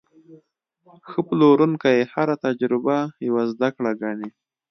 [1.09, 4.29] ښه پلورونکی هره تجربه یوه زده کړه ګڼي.